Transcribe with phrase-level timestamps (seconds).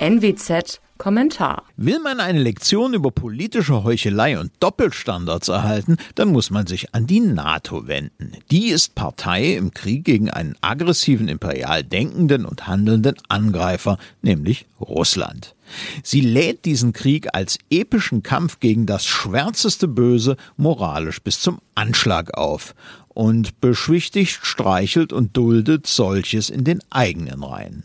[0.00, 1.64] NWZ Kommentar.
[1.76, 7.06] Will man eine Lektion über politische Heuchelei und Doppelstandards erhalten, dann muss man sich an
[7.06, 8.32] die NATO wenden.
[8.50, 15.56] Die ist Partei im Krieg gegen einen aggressiven, imperial denkenden und handelnden Angreifer, nämlich Russland.
[16.04, 22.36] Sie lädt diesen Krieg als epischen Kampf gegen das schwärzeste Böse moralisch bis zum Anschlag
[22.36, 22.74] auf
[23.08, 27.84] und beschwichtigt, streichelt und duldet solches in den eigenen Reihen.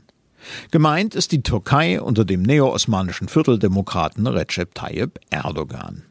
[0.72, 6.04] Gemeint ist die Türkei unter dem neo-osmanischen Vierteldemokraten Recep Tayyip Erdogan.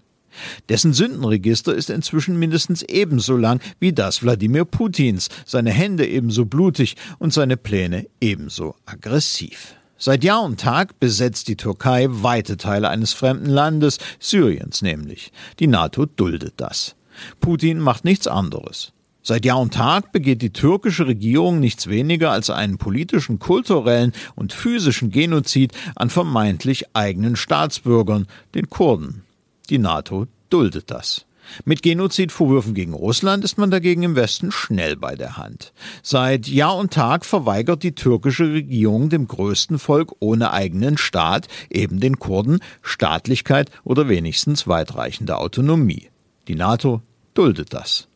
[0.68, 6.96] Dessen Sündenregister ist inzwischen mindestens ebenso lang wie das Wladimir Putins, seine Hände ebenso blutig
[7.18, 9.74] und seine Pläne ebenso aggressiv.
[9.98, 15.32] Seit Jahr und Tag besetzt die Türkei weite Teile eines fremden Landes, Syriens nämlich.
[15.60, 16.96] Die NATO duldet das.
[17.40, 18.92] Putin macht nichts anderes.
[19.24, 24.52] Seit Jahr und Tag begeht die türkische Regierung nichts weniger als einen politischen, kulturellen und
[24.52, 29.22] physischen Genozid an vermeintlich eigenen Staatsbürgern, den Kurden.
[29.70, 31.24] Die NATO duldet das.
[31.64, 35.72] Mit Genozidvorwürfen gegen Russland ist man dagegen im Westen schnell bei der Hand.
[36.02, 42.00] Seit Jahr und Tag verweigert die türkische Regierung dem größten Volk ohne eigenen Staat, eben
[42.00, 46.08] den Kurden, Staatlichkeit oder wenigstens weitreichende Autonomie.
[46.48, 47.02] Die NATO
[47.34, 48.08] duldet das.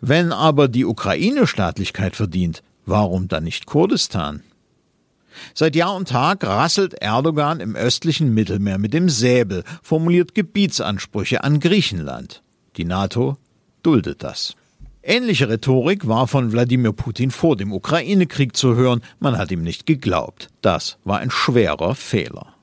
[0.00, 4.42] Wenn aber die Ukraine Staatlichkeit verdient, warum dann nicht Kurdistan?
[5.52, 11.60] Seit Jahr und Tag rasselt Erdogan im östlichen Mittelmeer mit dem Säbel, formuliert Gebietsansprüche an
[11.60, 12.42] Griechenland.
[12.76, 13.36] Die NATO
[13.82, 14.54] duldet das.
[15.02, 19.84] Ähnliche Rhetorik war von Wladimir Putin vor dem Ukraine-Krieg zu hören, man hat ihm nicht
[19.84, 20.48] geglaubt.
[20.62, 22.53] Das war ein schwerer Fehler.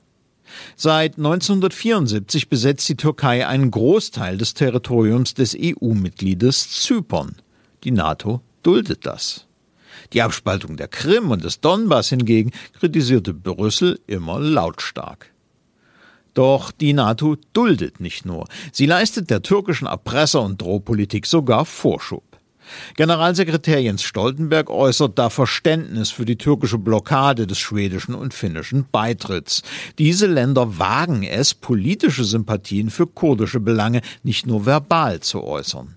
[0.76, 7.36] Seit 1974 besetzt die Türkei einen Großteil des Territoriums des EU-Mitgliedes Zypern.
[7.84, 9.46] Die NATO duldet das.
[10.12, 15.32] Die Abspaltung der Krim und des Donbass hingegen kritisierte Brüssel immer lautstark.
[16.34, 22.31] Doch die NATO duldet nicht nur, sie leistet der türkischen Erpresser- und Drohpolitik sogar Vorschub.
[22.96, 29.62] Generalsekretär Jens Stoltenberg äußert da Verständnis für die türkische Blockade des schwedischen und finnischen Beitritts.
[29.98, 35.96] Diese Länder wagen es, politische Sympathien für kurdische Belange nicht nur verbal zu äußern.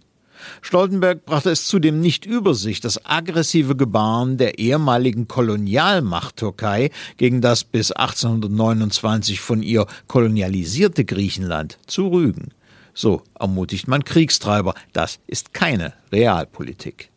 [0.62, 7.42] Stoltenberg brachte es zudem nicht über sich, das aggressive Gebaren der ehemaligen Kolonialmacht Türkei gegen
[7.42, 12.52] das bis 1829 von ihr kolonialisierte Griechenland zu rügen.
[12.96, 14.74] So ermutigt man Kriegstreiber.
[14.94, 17.12] Das ist keine Realpolitik.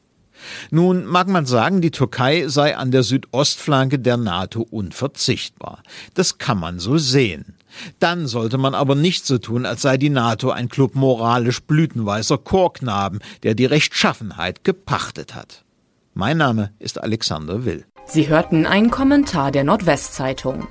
[0.71, 5.83] Nun mag man sagen, die Türkei sei an der Südostflanke der NATO unverzichtbar.
[6.15, 7.57] Das kann man so sehen.
[7.99, 12.39] Dann sollte man aber nicht so tun, als sei die NATO ein Club moralisch blütenweißer
[12.39, 15.65] Chorknaben, der die Rechtschaffenheit gepachtet hat.
[16.15, 17.85] Mein Name ist Alexander Will.
[18.07, 20.67] Sie hörten einen Kommentar der Nordwestzeitung.